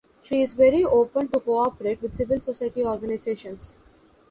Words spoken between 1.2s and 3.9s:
to cooperate with Civil society organizations.